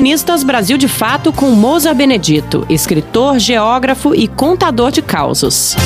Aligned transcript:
Colunistas 0.00 0.42
Brasil 0.42 0.78
de 0.78 0.88
Fato 0.88 1.30
com 1.30 1.50
Moza 1.50 1.92
Benedito, 1.92 2.64
escritor, 2.70 3.38
geógrafo 3.38 4.14
e 4.14 4.26
contador 4.26 4.90
de 4.90 5.02
causos. 5.02 5.76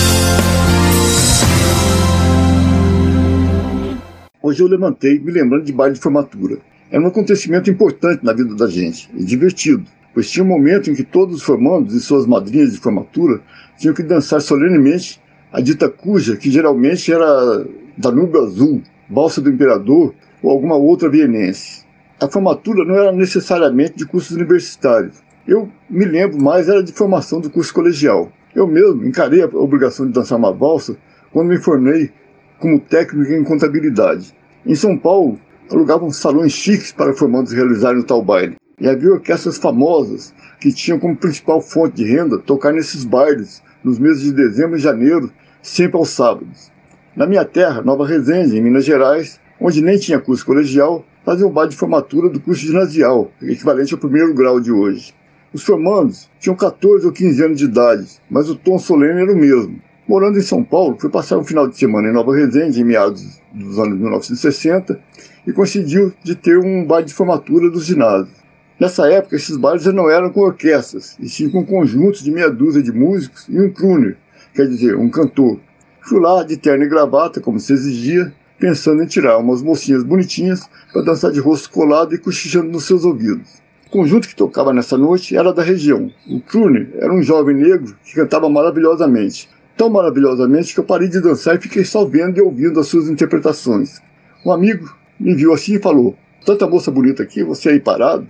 Hoje 4.41 4.63
eu 4.63 4.69
levantei 4.69 5.19
me 5.19 5.33
lembrando 5.33 5.65
de 5.65 5.73
baile 5.73 5.97
de 5.97 6.01
formatura. 6.01 6.59
Era 6.93 7.03
um 7.03 7.09
acontecimento 7.09 7.69
importante 7.69 8.25
na 8.25 8.33
vida 8.33 8.55
da 8.55 8.69
gente 8.69 9.11
e 9.17 9.25
divertido, 9.25 9.83
pois 10.15 10.31
tinha 10.31 10.45
um 10.45 10.49
momento 10.49 10.89
em 10.89 10.95
que 10.95 11.03
todos 11.03 11.39
os 11.39 11.43
formandos 11.43 11.93
e 11.93 12.01
suas 12.01 12.25
madrinhas 12.25 12.71
de 12.71 12.79
formatura 12.79 13.41
tinham 13.77 13.97
que 13.97 14.05
dançar 14.05 14.41
solenemente 14.41 15.21
a 15.53 15.61
dita 15.61 15.89
cuja, 15.89 16.37
que 16.37 16.53
geralmente 16.53 17.13
era 17.13 17.67
Danúbio 17.99 18.45
Azul, 18.45 18.81
Balsa 19.09 19.41
do 19.41 19.51
Imperador 19.51 20.15
ou 20.41 20.53
alguma 20.53 20.77
outra 20.77 21.11
vienense. 21.11 21.84
A 22.21 22.29
formatura 22.29 22.85
não 22.85 22.95
era 22.95 23.11
necessariamente 23.11 23.97
de 23.97 24.07
cursos 24.07 24.37
universitários. 24.37 25.23
Eu 25.47 25.69
me 25.91 26.05
lembro 26.05 26.41
mais 26.41 26.69
era 26.69 26.83
de 26.83 26.93
formação 26.93 27.41
do 27.41 27.51
curso 27.51 27.75
colegial. 27.75 28.31
Eu 28.55 28.69
mesmo 28.69 29.05
encarei 29.05 29.43
a 29.43 29.47
obrigação 29.47 30.07
de 30.07 30.13
dançar 30.13 30.39
uma 30.39 30.53
valsa 30.53 30.97
quando 31.33 31.49
me 31.49 31.59
formei 31.59 32.13
como 32.61 32.79
técnico 32.79 33.33
em 33.33 33.43
contabilidade. 33.43 34.33
Em 34.65 34.77
São 34.77 34.97
Paulo, 34.97 35.39
alugavam 35.71 36.11
salões 36.13 36.53
chiques 36.53 36.93
para 36.93 37.13
formandos 37.15 37.53
realizarem 37.53 38.01
o 38.01 38.05
tal 38.05 38.23
baile. 38.23 38.57
E 38.81 38.89
havia 38.89 39.13
orquestras 39.13 39.59
famosas 39.59 40.33
que 40.61 40.73
tinham 40.73 41.01
como 41.01 41.17
principal 41.17 41.61
fonte 41.61 41.97
de 41.97 42.05
renda 42.05 42.39
tocar 42.39 42.73
nesses 42.73 43.05
bailes 43.05 43.63
nos 43.83 43.99
meses 43.99 44.23
de 44.23 44.33
dezembro 44.33 44.77
e 44.77 44.81
janeiro, 44.81 45.31
sempre 45.61 45.97
aos 45.97 46.11
sábados. 46.11 46.73
Na 47.17 47.27
minha 47.27 47.45
terra, 47.45 47.83
Nova 47.83 48.07
Resende, 48.07 48.57
em 48.57 48.63
Minas 48.63 48.85
Gerais, 48.85 49.41
onde 49.61 49.83
nem 49.83 49.99
tinha 49.99 50.19
curso 50.19 50.47
colegial, 50.47 51.05
fazia 51.25 51.47
um 51.47 51.51
baile 51.51 51.71
de 51.71 51.77
formatura 51.77 52.29
do 52.29 52.39
curso 52.39 52.67
ginasial, 52.67 53.33
equivalente 53.43 53.95
ao 53.95 54.01
primeiro 54.01 54.35
grau 54.35 54.61
de 54.61 54.71
hoje. 54.71 55.15
Os 55.53 55.63
formandos 55.63 56.29
tinham 56.39 56.57
14 56.57 57.07
ou 57.07 57.13
15 57.13 57.45
anos 57.45 57.59
de 57.59 57.65
idade, 57.65 58.07
mas 58.29 58.51
o 58.51 58.57
tom 58.57 58.79
solene 58.79 59.23
era 59.23 59.33
o 59.33 59.37
mesmo. 59.37 59.81
Morando 60.07 60.39
em 60.39 60.43
São 60.43 60.63
Paulo, 60.63 60.97
fui 60.99 61.09
passar 61.09 61.39
um 61.39 61.45
final 61.45 61.67
de 61.67 61.79
semana 61.79 62.09
em 62.09 62.13
Nova 62.13 62.35
Resende, 62.37 62.81
em 62.81 62.85
meados 62.85 63.41
dos 63.55 63.79
anos 63.79 63.99
1960, 63.99 65.01
e 65.47 65.53
coincidiu 65.53 66.13
de 66.23 66.35
ter 66.35 66.59
um 66.59 66.85
baile 66.85 67.07
de 67.07 67.15
formatura 67.15 67.71
dos 67.71 67.87
ginásios. 67.87 68.45
Nessa 68.79 69.09
época, 69.11 69.37
esses 69.37 69.57
bailes 69.57 69.87
não 69.87 70.11
eram 70.11 70.31
com 70.31 70.41
orquestras, 70.41 71.17
e 71.21 71.29
sim 71.29 71.49
com 71.49 71.65
conjuntos 71.65 72.23
de 72.23 72.31
meia 72.31 72.51
dúzia 72.51 72.83
de 72.83 72.93
músicos 72.93 73.47
e 73.49 73.59
um 73.59 73.73
crooner, 73.73 74.19
quer 74.53 74.67
dizer, 74.67 74.97
um 74.97 75.09
cantor. 75.09 75.59
Fui 76.03 76.21
lá 76.21 76.43
de 76.43 76.57
terno 76.57 76.85
e 76.85 76.89
gravata, 76.89 77.41
como 77.41 77.59
se 77.59 77.73
exigia, 77.73 78.31
pensando 78.65 79.03
em 79.03 79.07
tirar 79.07 79.37
umas 79.37 79.61
mocinhas 79.61 80.03
bonitinhas 80.03 80.67
para 80.91 81.03
dançar 81.03 81.31
de 81.31 81.39
rosto 81.39 81.69
colado 81.69 82.15
e 82.15 82.19
cochichando 82.19 82.71
nos 82.71 82.85
seus 82.85 83.05
ouvidos. 83.05 83.63
O 83.89 83.91
conjunto 83.91 84.27
que 84.27 84.35
tocava 84.35 84.73
nessa 84.73 84.97
noite 84.97 85.37
era 85.37 85.53
da 85.53 85.63
região. 85.63 86.11
O 86.27 86.41
crooner 86.41 86.89
era 86.95 87.13
um 87.13 87.23
jovem 87.23 87.55
negro 87.55 87.95
que 88.03 88.15
cantava 88.15 88.49
maravilhosamente, 88.49 89.51
tão 89.77 89.91
maravilhosamente 89.91 90.73
que 90.73 90.81
eu 90.81 90.85
parei 90.85 91.09
de 91.09 91.21
dançar 91.21 91.57
e 91.57 91.61
fiquei 91.61 91.85
só 91.85 92.07
vendo 92.07 92.39
e 92.39 92.41
ouvindo 92.41 92.81
as 92.81 92.87
suas 92.87 93.07
interpretações. 93.07 94.01
Um 94.47 94.51
amigo 94.51 94.97
me 95.21 95.35
viu 95.35 95.53
assim 95.53 95.75
e 95.75 95.79
falou: 95.79 96.17
Tanta 96.47 96.67
moça 96.67 96.91
bonita 96.91 97.23
aqui, 97.23 97.45
você 97.45 97.69
aí 97.69 97.81
parado? 97.81 98.27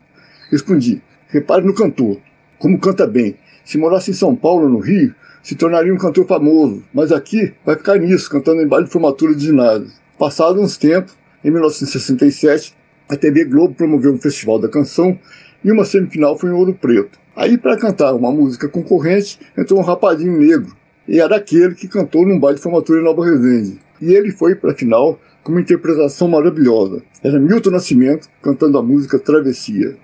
Respondi: 0.50 1.00
Repare 1.28 1.64
no 1.64 1.72
cantor, 1.72 2.18
como 2.58 2.80
canta 2.80 3.06
bem. 3.06 3.36
Se 3.64 3.78
morasse 3.78 4.10
em 4.10 4.14
São 4.14 4.34
Paulo 4.34 4.68
no 4.68 4.80
Rio, 4.80 5.14
se 5.44 5.54
tornaria 5.54 5.94
um 5.94 5.98
cantor 5.98 6.26
famoso, 6.26 6.82
mas 6.92 7.12
aqui 7.12 7.54
vai 7.64 7.76
ficar 7.76 7.98
nisso, 7.98 8.28
cantando 8.28 8.60
em 8.62 8.66
baile 8.66 8.86
de 8.86 8.90
formatura 8.90 9.32
de 9.32 9.44
ginásio. 9.44 10.02
Passado 10.18 10.60
uns 10.60 10.76
tempos, 10.76 11.16
em 11.44 11.50
1967, 11.50 12.74
a 13.08 13.16
TV 13.16 13.44
Globo 13.44 13.74
promoveu 13.74 14.12
um 14.12 14.18
festival 14.18 14.60
da 14.60 14.68
canção 14.68 15.18
e 15.64 15.72
uma 15.72 15.84
semifinal 15.84 16.38
foi 16.38 16.50
em 16.50 16.52
Ouro 16.52 16.72
Preto. 16.72 17.18
Aí, 17.34 17.58
para 17.58 17.76
cantar 17.76 18.14
uma 18.14 18.30
música 18.30 18.68
concorrente, 18.68 19.40
entrou 19.58 19.80
um 19.80 19.82
rapazinho 19.82 20.38
negro, 20.38 20.74
e 21.06 21.18
era 21.18 21.36
aquele 21.36 21.74
que 21.74 21.88
cantou 21.88 22.24
num 22.24 22.38
baile 22.38 22.56
de 22.56 22.62
formatura 22.62 23.00
em 23.00 23.04
Nova 23.04 23.24
Resende. 23.24 23.78
E 24.00 24.14
ele 24.14 24.30
foi 24.30 24.54
para 24.54 24.70
a 24.70 24.74
final 24.74 25.18
com 25.42 25.50
uma 25.50 25.60
interpretação 25.60 26.28
maravilhosa. 26.28 27.02
Era 27.22 27.40
Milton 27.40 27.70
Nascimento 27.70 28.28
cantando 28.40 28.78
a 28.78 28.82
música 28.82 29.18
Travessia. 29.18 29.96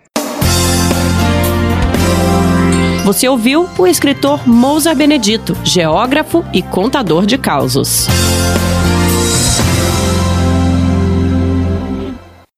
Você 3.04 3.28
ouviu 3.28 3.66
o 3.78 3.86
escritor 3.86 4.46
Mousa 4.46 4.94
Benedito, 4.94 5.56
geógrafo 5.64 6.44
e 6.52 6.62
contador 6.62 7.24
de 7.26 7.38
causos. 7.38 8.06